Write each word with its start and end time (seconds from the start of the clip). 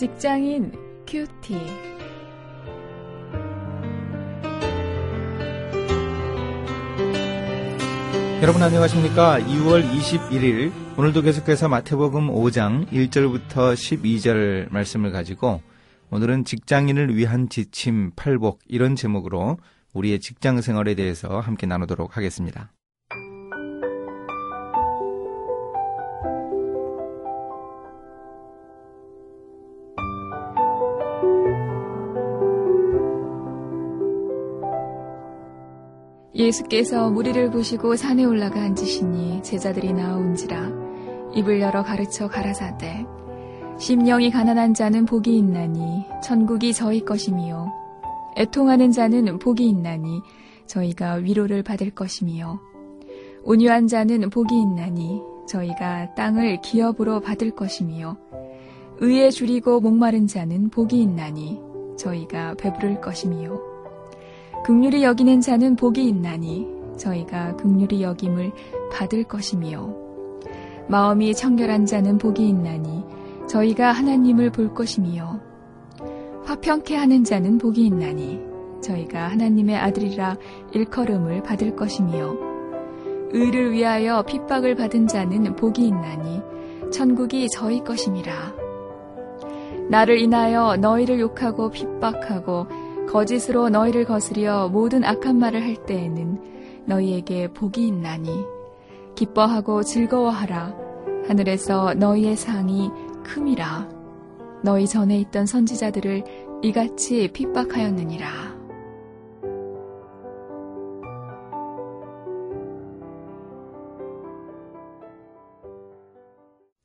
직장인 0.00 0.72
큐티. 1.06 1.52
여러분 8.40 8.62
안녕하십니까? 8.62 9.40
2월 9.40 9.86
21일 9.92 10.72
오늘도 10.96 11.20
계속해서 11.20 11.68
마태복음 11.68 12.28
5장 12.28 12.88
1절부터 12.88 13.74
12절 13.74 14.72
말씀을 14.72 15.12
가지고 15.12 15.60
오늘은 16.10 16.46
직장인을 16.46 17.14
위한 17.14 17.50
지침 17.50 18.12
팔복 18.16 18.60
이런 18.68 18.96
제목으로 18.96 19.58
우리의 19.92 20.20
직장 20.20 20.62
생활에 20.62 20.94
대해서 20.94 21.40
함께 21.40 21.66
나누도록 21.66 22.16
하겠습니다. 22.16 22.72
예수께서 36.40 37.10
무리를 37.10 37.50
보시고 37.50 37.96
산에 37.96 38.24
올라가 38.24 38.62
앉으시니 38.62 39.42
제자들이 39.42 39.92
나온지라. 39.92 40.70
입을 41.34 41.60
열어 41.60 41.82
가르쳐 41.82 42.28
가라사대. 42.28 43.06
심령이 43.80 44.30
가난한 44.30 44.74
자는 44.74 45.06
복이 45.06 45.34
있나니 45.38 46.04
천국이 46.22 46.74
저희 46.74 47.02
것이미요 47.02 47.72
애통하는 48.36 48.92
자는 48.92 49.38
복이 49.38 49.66
있나니 49.66 50.20
저희가 50.66 51.14
위로를 51.14 51.62
받을 51.62 51.90
것이미요 51.90 52.60
온유한 53.42 53.86
자는 53.86 54.28
복이 54.28 54.54
있나니 54.54 55.22
저희가 55.48 56.14
땅을 56.14 56.60
기업으로 56.60 57.20
받을 57.20 57.52
것이미요 57.52 58.18
의에 58.98 59.30
줄이고 59.30 59.80
목마른 59.80 60.26
자는 60.26 60.68
복이 60.68 61.00
있나니 61.00 61.58
저희가 61.96 62.56
배부를 62.56 63.00
것이미요 63.00 63.69
극률이 64.64 65.02
여기는 65.02 65.40
자는 65.40 65.76
복이 65.76 66.06
있나니 66.06 66.66
저희가 66.96 67.56
극률이 67.56 68.02
여김을 68.02 68.52
받을 68.92 69.24
것이미요 69.24 69.94
마음이 70.88 71.34
청결한 71.34 71.86
자는 71.86 72.18
복이 72.18 72.48
있나니 72.48 73.04
저희가 73.48 73.92
하나님을 73.92 74.50
볼 74.50 74.74
것이미요 74.74 75.40
화평케 76.44 76.96
하는 76.96 77.24
자는 77.24 77.58
복이 77.58 77.86
있나니 77.86 78.40
저희가 78.82 79.28
하나님의 79.28 79.76
아들이라 79.76 80.36
일컬음을 80.72 81.42
받을 81.42 81.74
것이미요 81.76 82.50
의를 83.32 83.72
위하여 83.72 84.22
핍박을 84.22 84.74
받은 84.74 85.06
자는 85.06 85.54
복이 85.56 85.86
있나니 85.86 86.42
천국이 86.90 87.46
저희 87.48 87.82
것임이라. 87.84 88.32
나를 89.88 90.18
인하여 90.18 90.76
너희를 90.76 91.20
욕하고 91.20 91.70
핍박하고 91.70 92.66
거짓으로 93.10 93.70
너희를 93.70 94.04
거스려 94.04 94.68
모든 94.68 95.04
악한 95.04 95.36
말을 95.36 95.62
할 95.62 95.74
때에는 95.84 96.84
너희에게 96.86 97.52
복이 97.52 97.86
있나니 97.88 98.30
기뻐하고 99.16 99.82
즐거워하라. 99.82 100.74
하늘에서 101.26 101.94
너희의 101.94 102.36
상이 102.36 102.88
큼이라. 103.24 103.88
너희 104.62 104.86
전에 104.86 105.18
있던 105.20 105.46
선지자들을 105.46 106.24
이같이 106.62 107.28
핍박하였느니라 107.32 108.59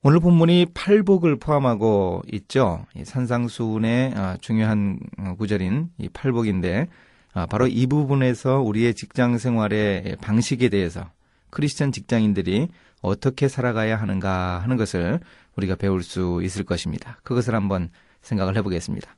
오늘 0.07 0.19
본문이 0.19 0.67
팔복을 0.75 1.37
포함하고 1.37 2.21
있죠. 2.31 2.85
산상수훈의 3.03 4.13
아, 4.15 4.37
중요한 4.39 4.99
어, 5.17 5.33
구절인 5.35 5.89
이 5.97 6.09
팔복인데 6.09 6.85
아, 7.33 7.47
바로 7.47 7.65
이 7.65 7.87
부분에서 7.87 8.61
우리의 8.61 8.93
직장 8.93 9.39
생활의 9.39 10.17
방식에 10.21 10.69
대해서 10.69 11.09
크리스천 11.49 11.91
직장인들이 11.91 12.67
어떻게 13.01 13.47
살아가야 13.47 13.95
하는가 13.95 14.59
하는 14.59 14.77
것을 14.77 15.21
우리가 15.55 15.73
배울 15.73 16.03
수 16.03 16.39
있을 16.43 16.65
것입니다. 16.65 17.17
그것을 17.23 17.55
한번 17.55 17.89
생각을 18.21 18.55
해보겠습니다. 18.57 19.15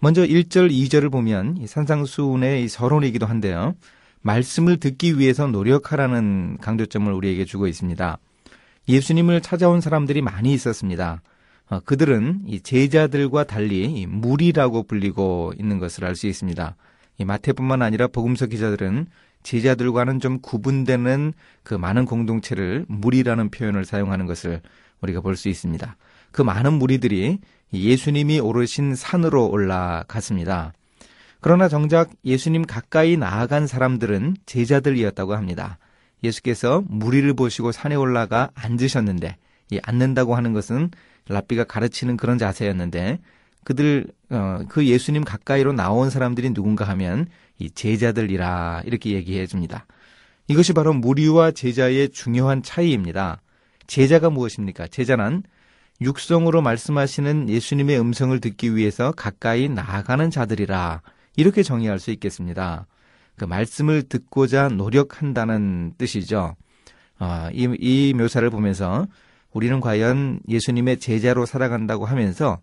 먼저 0.00 0.26
1절, 0.26 0.72
2절을 0.72 1.12
보면 1.12 1.64
산상수훈의 1.64 2.66
서론이기도 2.66 3.24
한데요. 3.24 3.76
말씀을 4.22 4.78
듣기 4.78 5.20
위해서 5.20 5.46
노력하라는 5.46 6.58
강조점을 6.60 7.12
우리에게 7.12 7.44
주고 7.44 7.68
있습니다. 7.68 8.18
예수님을 8.88 9.40
찾아온 9.42 9.80
사람들이 9.80 10.22
많이 10.22 10.52
있었습니다. 10.54 11.22
어, 11.68 11.80
그들은 11.80 12.42
이 12.46 12.60
제자들과 12.60 13.44
달리 13.44 14.06
무리라고 14.06 14.84
불리고 14.84 15.52
있는 15.58 15.78
것을 15.78 16.04
알 16.04 16.16
수 16.16 16.26
있습니다. 16.26 16.76
이 17.18 17.24
마태뿐만 17.24 17.82
아니라 17.82 18.06
복음서 18.06 18.46
기자들은 18.46 19.06
제자들과는 19.42 20.20
좀 20.20 20.40
구분되는 20.40 21.32
그 21.62 21.74
많은 21.74 22.06
공동체를 22.06 22.86
무리라는 22.88 23.50
표현을 23.50 23.84
사용하는 23.84 24.26
것을 24.26 24.60
우리가 25.00 25.20
볼 25.20 25.36
수 25.36 25.48
있습니다. 25.48 25.96
그 26.32 26.42
많은 26.42 26.72
무리들이 26.74 27.38
예수님이 27.72 28.40
오르신 28.40 28.94
산으로 28.94 29.48
올라갔습니다. 29.48 30.72
그러나 31.40 31.68
정작 31.68 32.10
예수님 32.24 32.64
가까이 32.64 33.16
나아간 33.16 33.66
사람들은 33.66 34.36
제자들이었다고 34.46 35.34
합니다. 35.34 35.78
예수께서 36.22 36.82
무리를 36.88 37.32
보시고 37.34 37.72
산에 37.72 37.94
올라가 37.94 38.50
앉으셨는데 38.54 39.36
이 39.70 39.80
앉는다고 39.82 40.34
하는 40.34 40.52
것은 40.52 40.90
랍비가 41.28 41.64
가르치는 41.64 42.16
그런 42.16 42.38
자세였는데 42.38 43.18
그들 43.64 44.06
어, 44.30 44.60
그 44.68 44.86
예수님 44.86 45.24
가까이로 45.24 45.72
나온 45.72 46.10
사람들이 46.10 46.54
누군가 46.54 46.86
하면 46.88 47.26
이 47.58 47.70
제자들이라 47.70 48.82
이렇게 48.86 49.10
얘기해 49.10 49.46
줍니다. 49.46 49.86
이것이 50.48 50.72
바로 50.72 50.94
무리와 50.94 51.50
제자의 51.50 52.08
중요한 52.10 52.62
차이입니다. 52.62 53.42
제자가 53.86 54.30
무엇입니까? 54.30 54.86
제자는 54.86 55.42
육성으로 56.00 56.62
말씀하시는 56.62 57.48
예수님의 57.48 58.00
음성을 58.00 58.38
듣기 58.40 58.76
위해서 58.76 59.12
가까이 59.12 59.68
나아가는 59.68 60.30
자들이라 60.30 61.02
이렇게 61.36 61.62
정의할 61.62 61.98
수 61.98 62.10
있겠습니다. 62.12 62.86
그 63.38 63.44
말씀을 63.44 64.02
듣고자 64.02 64.68
노력한다는 64.68 65.94
뜻이죠. 65.98 66.56
어, 67.20 67.48
이, 67.52 67.68
이 67.80 68.14
묘사를 68.14 68.48
보면서 68.50 69.06
우리는 69.52 69.80
과연 69.80 70.40
예수님의 70.48 70.98
제자로 70.98 71.46
살아간다고 71.46 72.04
하면서 72.04 72.58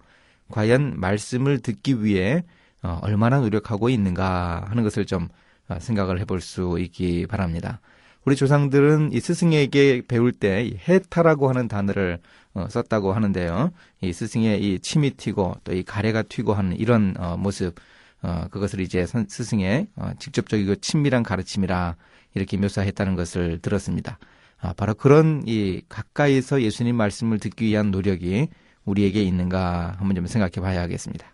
과연 0.49 0.99
말씀을 0.99 1.59
듣기 1.59 2.03
위해 2.03 2.43
어, 2.83 2.99
얼마나 3.01 3.39
노력하고 3.39 3.89
있는가 3.89 4.65
하는 4.67 4.83
것을 4.83 5.05
좀 5.05 5.27
어, 5.67 5.79
생각을 5.79 6.19
해볼 6.21 6.41
수 6.41 6.77
있기 6.79 7.25
바랍니다. 7.27 7.79
우리 8.25 8.35
조상들은 8.35 9.11
이 9.13 9.19
스승에게 9.19 10.03
배울 10.07 10.31
때 10.31 10.71
해타라고 10.87 11.49
하는 11.49 11.67
단어를 11.67 12.19
어, 12.53 12.67
썼다고 12.69 13.13
하는데요. 13.13 13.71
이 14.01 14.13
스승의 14.13 14.63
이 14.63 14.79
침이 14.79 15.11
튀고 15.11 15.55
또 15.63 15.73
이 15.73 15.83
가래가 15.83 16.21
튀고 16.23 16.53
하는 16.53 16.77
이런 16.77 17.15
어, 17.19 17.35
모습 17.37 17.75
어, 18.25 18.47
그것을 18.49 18.79
이제 18.79 19.05
스승의 19.05 19.87
어, 19.95 20.11
직접적이고 20.17 20.75
친밀한 20.77 21.21
가르침이라 21.21 21.95
이렇게 22.33 22.57
묘사했다는 22.57 23.15
것을 23.15 23.59
들었습니다. 23.61 24.17
아, 24.59 24.73
바로 24.73 24.95
그런 24.95 25.43
이 25.45 25.83
가까이서 25.87 26.63
예수님 26.63 26.95
말씀을 26.95 27.37
듣기 27.37 27.65
위한 27.65 27.91
노력이 27.91 28.47
우리에게 28.83 29.21
있는가 29.21 29.95
한번 29.99 30.15
좀 30.15 30.25
생각해 30.25 30.53
봐야 30.53 30.81
하겠습니다. 30.81 31.27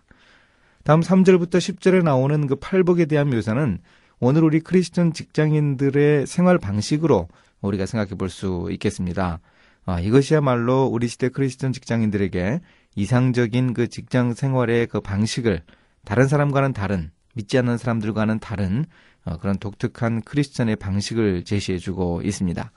다음 0.84 1.00
3절부터 1.00 1.52
10절에 1.52 2.02
나오는 2.02 2.46
그 2.46 2.56
팔복에 2.56 3.06
대한 3.06 3.30
묘사는 3.30 3.78
오늘 4.20 4.44
우리 4.44 4.60
크리스천 4.60 5.14
직장인들의 5.14 6.26
생활 6.26 6.58
방식으로 6.58 7.28
우리가 7.62 7.86
생각해 7.86 8.16
볼 8.16 8.28
수 8.28 8.68
있겠습니다. 8.72 9.40
아, 9.86 9.98
이것이야말로 9.98 10.84
우리 10.84 11.08
시대 11.08 11.30
크리스천 11.30 11.72
직장인들에게 11.72 12.60
이상적인 12.96 13.72
그 13.72 13.88
직장 13.88 14.34
생활의 14.34 14.88
그 14.88 15.00
방식을 15.00 15.62
다른 16.04 16.26
사람과는 16.28 16.72
다른 16.72 17.10
믿지 17.34 17.58
않는 17.58 17.78
사람들과는 17.78 18.40
다른 18.40 18.84
어, 19.24 19.36
그런 19.38 19.56
독특한 19.58 20.20
크리스천의 20.22 20.76
방식을 20.76 21.44
제시해주고 21.44 22.22
있습니다. 22.22 22.72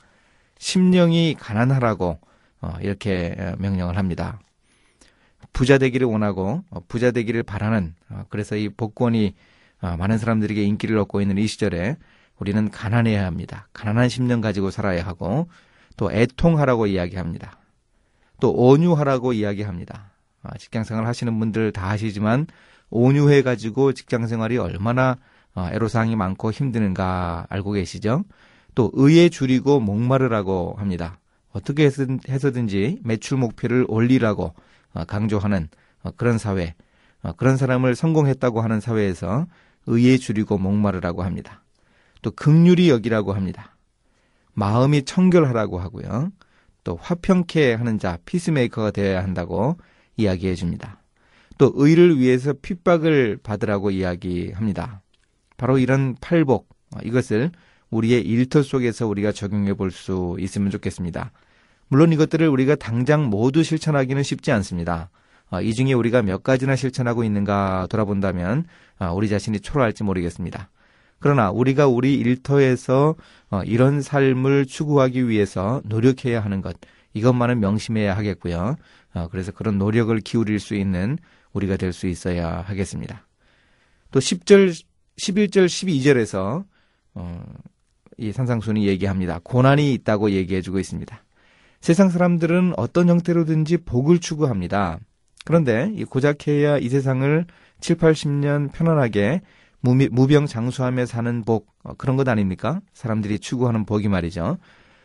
심령이 0.60 1.36
가난하라고 1.40 2.20
어, 2.62 2.74
이렇게 2.82 3.36
어, 3.38 3.56
명령을 3.58 3.98
합니다. 3.98 4.40
부자 5.54 5.78
되기를 5.78 6.08
원하고 6.08 6.64
부자 6.88 7.12
되기를 7.12 7.44
바라는 7.44 7.96
그래서 8.30 8.58
이 8.58 8.68
복권이 8.68 9.36
많은 9.80 10.18
사람들에게 10.18 10.62
인기를 10.62 10.98
얻고 10.98 11.22
있는 11.22 11.38
이 11.38 11.48
시절에 11.48 11.96
우리는 12.40 12.70
가난해야 12.70 13.26
합니다. 13.26 13.70
가난한 13.72 14.10
심령 14.10 14.42
가지고 14.42 14.70
살아야 14.70 15.06
하고 15.06 15.48
또 15.96 16.12
애통하라고 16.12 16.88
이야기합니다. 16.88 17.58
또 18.42 18.52
온유하라고 18.52 19.32
이야기합니다. 19.32 20.12
직장생활 20.58 21.06
하시는 21.06 21.38
분들 21.40 21.72
다 21.72 21.90
아시지만 21.90 22.48
온유해 22.90 23.42
가지고 23.42 23.94
직장 23.94 24.28
생활이 24.28 24.58
얼마나 24.58 25.18
어, 25.54 25.70
애로사항이 25.72 26.16
많고 26.16 26.52
힘드는가 26.52 27.48
알고 27.50 27.72
계시죠? 27.72 28.24
또 28.76 28.92
의에 28.94 29.30
줄이고 29.30 29.80
목마르라고 29.80 30.76
합니다. 30.78 31.20
어떻게 31.52 31.90
해서든지 32.30 33.00
매출 33.04 33.38
목표를 33.38 33.86
올리라고 33.88 34.54
어, 34.94 35.06
강조하는 35.06 35.70
어, 36.04 36.12
그런 36.18 36.38
사회, 36.38 36.76
어, 37.24 37.32
그런 37.34 37.56
사람을 37.58 37.96
성공했다고 37.96 38.62
하는 38.62 38.82
사회에서 38.82 39.48
의에 39.88 40.18
줄이고 40.18 40.58
목마르라고 40.58 41.24
합니다. 41.24 41.64
또 42.22 42.32
극률이 42.32 42.90
여기라고 42.90 43.34
합니다. 43.34 43.78
마음이 44.54 45.04
청결하라고 45.04 45.80
하고요. 45.80 46.32
또 46.84 46.98
화평케 47.02 47.74
하는 47.74 48.00
자, 48.00 48.18
피스메이커가 48.26 48.92
되어야 48.92 49.24
한다고 49.24 49.78
이야기해 50.18 50.56
줍니다. 50.56 51.02
또 51.58 51.72
의를 51.76 52.20
위해서 52.20 52.54
핍박을 52.54 53.40
받으라고 53.44 53.92
이야기합니다. 53.92 55.02
바로 55.58 55.78
이런 55.78 56.16
팔복, 56.20 56.68
어, 56.96 57.00
이것을 57.04 57.52
우리의 57.90 58.22
일터 58.22 58.62
속에서 58.62 59.08
우리가 59.08 59.32
적용해 59.32 59.74
볼 59.76 59.92
수 59.92 60.36
있으면 60.40 60.70
좋겠습니다. 60.70 61.32
물론 61.88 62.12
이것들을 62.12 62.48
우리가 62.48 62.76
당장 62.76 63.30
모두 63.30 63.64
실천하기는 63.64 64.22
쉽지 64.24 64.52
않습니다. 64.52 65.10
어, 65.52 65.62
이 65.62 65.74
중에 65.74 65.94
우리가 65.94 66.24
몇 66.24 66.44
가지나 66.44 66.76
실천하고 66.76 67.24
있는가 67.24 67.88
돌아본다면 67.90 68.66
어, 69.00 69.14
우리 69.14 69.30
자신이 69.30 69.60
초라할지 69.60 70.04
모르겠습니다. 70.04 70.70
그러나 71.20 71.52
우리가 71.52 71.88
우리 71.88 72.16
일터에서 72.16 73.16
어, 73.50 73.62
이런 73.64 74.02
삶을 74.02 74.66
추구하기 74.66 75.30
위해서 75.30 75.82
노력해야 75.86 76.44
하는 76.44 76.62
것 76.62 76.76
이것만은 77.14 77.62
명심해야 77.62 78.18
하겠고요. 78.18 78.76
그래서 79.32 79.54
그런 79.54 79.78
노력을 79.78 80.14
기울일 80.20 80.60
수 80.60 80.76
있는 80.76 81.18
우리가 81.56 81.78
될 81.78 81.92
수 81.94 82.08
있어야 82.08 82.62
하겠습니다. 82.62 83.26
또 84.12 84.20
10절, 84.20 84.84
11절, 85.18 85.66
12절에서 85.66 86.66
이 88.18 88.32
산상순이 88.32 88.88
얘기합니다. 88.88 89.40
고난이 89.44 89.94
있다고 89.94 90.32
얘기해주고 90.32 90.80
있습니다. 90.80 91.24
세상 91.82 92.10
사람들은 92.10 92.74
어떤 92.78 93.10
형태로든지 93.10 93.78
복을 93.78 94.20
추구합니다. 94.20 95.00
그런데 95.46 95.92
이 95.96 96.04
고작 96.04 96.48
해야 96.48 96.78
이 96.78 96.90
세상을 96.90 97.46
7, 97.80 97.98
80년 97.98 98.72
편안하게 98.72 99.42
무병 99.82 100.48
장수하며 100.48 101.06
사는 101.06 101.44
복 101.44 101.68
어, 101.84 101.94
그런 101.94 102.18
것 102.18 102.28
아닙니까? 102.28 102.82
사람들이 102.94 103.38
추구하는 103.40 103.86
복이 103.86 104.08
말이죠. 104.08 104.58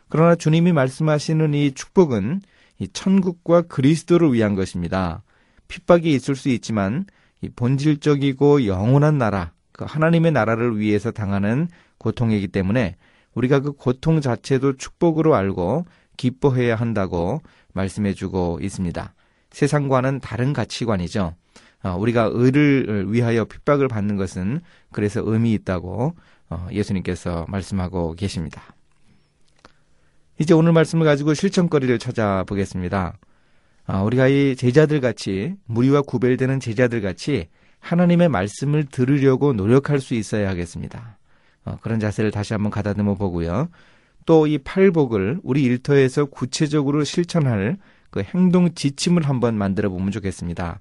그러나 0.08 0.35
주님이 0.35 0.73
말씀하시는 0.73 1.52
이 1.52 1.73
축복은 1.73 2.41
이 2.79 2.88
천국과 2.88 3.62
그리스도를 3.62 4.32
위한 4.32 4.55
것입니다. 4.55 5.23
핍박이 5.71 6.13
있을 6.13 6.35
수 6.35 6.49
있지만 6.51 7.07
이 7.41 7.49
본질적이고 7.49 8.67
영원한 8.67 9.17
나라, 9.17 9.53
그 9.73 9.85
하나님의 9.89 10.33
나라를 10.33 10.79
위해서 10.79 11.11
당하는 11.11 11.69
고통이기 11.99 12.49
때문에 12.49 12.97
우리가 13.35 13.61
그 13.61 13.73
고통 13.73 14.21
자체도 14.21 14.77
축복으로 14.77 15.35
알고 15.35 15.87
기뻐해야 16.17 16.75
한다고 16.75 17.41
말씀해주고 17.73 18.59
있습니다. 18.61 19.15
세상과는 19.53 20.21
다른 20.21 20.53
가치관이죠. 20.53 21.35
어, 21.83 21.97
우리가 21.97 22.31
의를 22.33 23.07
위하여 23.11 23.45
핍박을 23.45 23.89
받는 23.89 24.17
것은 24.17 24.61
그래서 24.93 25.23
의미 25.25 25.55
있다고 25.55 26.15
어, 26.51 26.67
예수님께서 26.73 27.47
말씀하고 27.49 28.15
계십니다. 28.15 28.75
이제 30.39 30.53
오늘 30.53 30.73
말씀을 30.73 31.07
가지고 31.07 31.33
실천거리를 31.33 31.99
찾아보겠습니다. 31.99 33.15
아, 33.87 34.03
우리가 34.03 34.29
이 34.29 34.56
제자들 34.56 35.00
같이 35.00 35.55
무리와 35.67 36.03
구별되는 36.03 36.61
제자들 36.61 37.00
같이 37.00 37.49
하나님의 37.81 38.29
말씀을 38.29 38.85
들으려고 38.85 39.53
노력할 39.53 40.00
수 40.00 40.15
있어야 40.15 40.49
하겠습니다. 40.50 41.19
어, 41.65 41.79
그런 41.81 41.99
자세를 42.00 42.31
다시 42.31 42.53
한번 42.53 42.71
가다듬어 42.71 43.15
보고요. 43.15 43.69
또 44.27 44.47
이 44.47 44.59
팔복을 44.59 45.41
우리 45.43 45.62
일터에서 45.65 46.27
구체적으로 46.27 47.05
실천할 47.05 47.79
그 48.11 48.23
행동 48.23 48.73
지침을 48.75 49.29
한번 49.29 49.56
만들어 49.56 49.88
보면 49.88 50.11
좋겠습니다. 50.12 50.79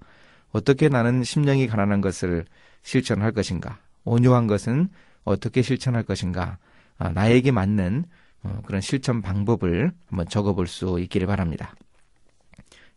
어떻게 0.51 0.89
나는 0.89 1.23
심령이 1.23 1.67
가난한 1.67 2.01
것을 2.01 2.45
실천할 2.83 3.31
것인가? 3.31 3.79
온유한 4.03 4.47
것은 4.47 4.89
어떻게 5.23 5.61
실천할 5.61 6.03
것인가? 6.03 6.57
아, 6.97 7.09
나에게 7.09 7.51
맞는 7.51 8.05
어, 8.43 8.61
그런 8.65 8.81
실천 8.81 9.21
방법을 9.21 9.91
한번 10.09 10.27
적어 10.27 10.53
볼 10.53 10.67
수 10.67 10.99
있기를 10.99 11.27
바랍니다. 11.27 11.73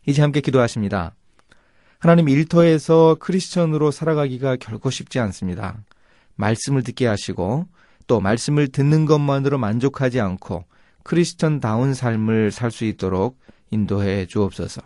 이제 0.05 0.21
함께 0.21 0.41
기도하십니다. 0.41 1.15
하나님 1.99 2.27
일터에서 2.27 3.15
크리스천으로 3.19 3.91
살아가기가 3.91 4.57
결코 4.57 4.89
쉽지 4.89 5.19
않습니다. 5.19 5.83
말씀을 6.35 6.83
듣게 6.83 7.07
하시고 7.07 7.67
또 8.07 8.19
말씀을 8.19 8.67
듣는 8.67 9.05
것만으로 9.05 9.57
만족하지 9.57 10.19
않고 10.19 10.65
크리스천다운 11.03 11.93
삶을 11.93 12.51
살 12.51 12.71
수 12.71 12.85
있도록 12.85 13.39
인도해 13.71 14.25
주옵소서. 14.25 14.81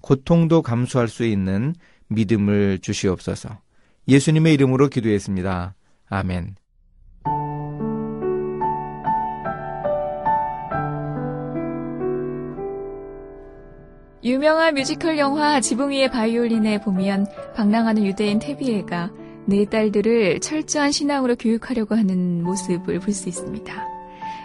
고통도 0.00 0.62
감수할 0.62 1.08
수 1.08 1.24
있는 1.24 1.74
믿음을 2.08 2.78
주시옵소서. 2.80 3.60
예수님의 4.08 4.54
이름으로 4.54 4.88
기도했습니다. 4.88 5.74
아멘. 6.08 6.56
유명한 14.26 14.74
뮤지컬 14.74 15.18
영화 15.18 15.60
지붕 15.60 15.90
위의 15.90 16.10
바이올린에 16.10 16.80
보면 16.80 17.28
방랑하는 17.54 18.04
유대인 18.04 18.40
테비에가 18.40 19.12
네 19.44 19.64
딸들을 19.66 20.40
철저한 20.40 20.90
신앙으로 20.90 21.36
교육하려고 21.36 21.94
하는 21.94 22.42
모습을 22.42 22.98
볼 22.98 23.12
수 23.12 23.28
있습니다. 23.28 23.72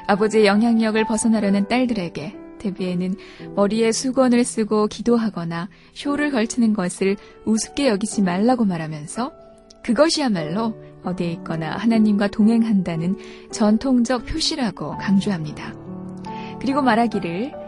아버지의 0.05 0.45
영향력을 0.45 1.03
벗어나려는 1.05 1.67
딸들에게 1.67 2.35
데뷔에는 2.59 3.15
머리에 3.55 3.91
수건을 3.91 4.43
쓰고 4.43 4.85
기도하거나 4.85 5.67
쇼를 5.93 6.29
걸치는 6.29 6.73
것을 6.73 7.17
우습게 7.45 7.87
여기지 7.87 8.21
말라고 8.21 8.65
말하면서 8.65 9.31
그것이야말로 9.81 10.75
어디에 11.03 11.31
있거나 11.31 11.71
하나님과 11.77 12.27
동행한다는 12.27 13.17
전통적 13.51 14.27
표시라고 14.27 14.95
강조합니다. 14.99 15.73
그리고 16.59 16.83
말하기를 16.83 17.60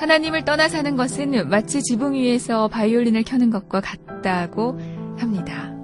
하나님을 0.00 0.46
떠나 0.46 0.66
사는 0.66 0.96
것은 0.96 1.50
마치 1.50 1.82
지붕 1.82 2.14
위에서 2.14 2.68
바이올린을 2.68 3.22
켜는 3.22 3.50
것과 3.50 3.82
같다고 3.82 4.78
합니다. 5.18 5.74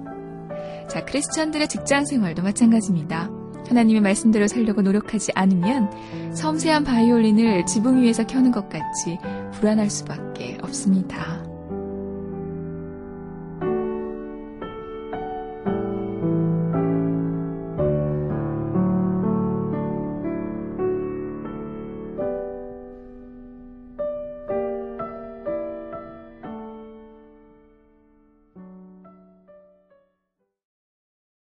자, 0.89 1.05
크리스천들의 1.05 1.67
직장 1.67 2.03
생활도 2.03 2.41
마찬가지입니다. 2.41 3.29
하나님의 3.67 4.01
말씀대로 4.01 4.47
살려고 4.47 4.81
노력하지 4.81 5.33
않으면 5.35 5.91
섬세한 6.33 6.83
바이올린을 6.83 7.67
지붕 7.67 8.01
위에서 8.01 8.25
켜는 8.25 8.51
것 8.51 8.69
같이 8.69 9.19
불안할 9.53 9.91
수밖에 9.91 10.57
없습니다. 10.63 11.46